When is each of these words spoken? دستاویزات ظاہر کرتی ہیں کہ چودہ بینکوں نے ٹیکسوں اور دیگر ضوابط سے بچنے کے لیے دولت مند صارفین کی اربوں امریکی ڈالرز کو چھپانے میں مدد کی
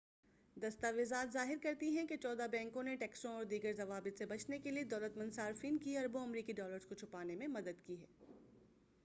دستاویزات 0.57 1.33
ظاہر 1.33 1.57
کرتی 1.63 1.89
ہیں 1.89 2.05
کہ 2.07 2.15
چودہ 2.17 2.47
بینکوں 2.51 2.83
نے 2.83 2.95
ٹیکسوں 2.95 3.33
اور 3.33 3.45
دیگر 3.45 3.73
ضوابط 3.73 4.17
سے 4.17 4.25
بچنے 4.25 4.59
کے 4.59 4.71
لیے 4.71 4.83
دولت 4.91 5.17
مند 5.17 5.33
صارفین 5.33 5.77
کی 5.77 5.97
اربوں 5.97 6.21
امریکی 6.21 6.53
ڈالرز 6.53 6.85
کو 6.85 6.95
چھپانے 6.95 7.35
میں 7.35 7.47
مدد 7.49 7.85
کی 7.85 7.95